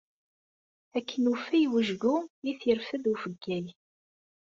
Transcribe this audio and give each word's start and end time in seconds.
Akken 0.97 1.23
ufay 1.33 1.65
wejgu, 1.73 2.15
i 2.49 2.51
t-irfed 2.59 3.03
ufeggag. 3.13 3.65